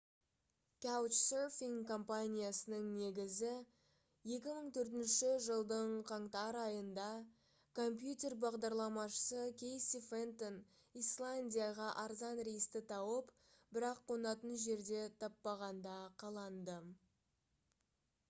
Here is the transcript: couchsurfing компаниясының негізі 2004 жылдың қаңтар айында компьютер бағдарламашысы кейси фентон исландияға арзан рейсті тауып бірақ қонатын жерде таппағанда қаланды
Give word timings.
couchsurfing 0.83 1.73
компаниясының 1.89 2.87
негізі 3.01 3.49
2004 4.31 5.35
жылдың 5.49 5.91
қаңтар 6.13 6.57
айында 6.63 7.05
компьютер 7.81 8.37
бағдарламашысы 8.47 9.43
кейси 9.65 10.01
фентон 10.07 10.57
исландияға 11.03 11.91
арзан 12.07 12.43
рейсті 12.51 12.83
тауып 12.95 13.31
бірақ 13.77 14.03
қонатын 14.15 14.59
жерде 14.67 15.05
таппағанда 15.25 15.95
қаланды 16.25 16.81